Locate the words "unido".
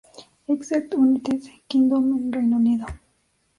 2.57-2.85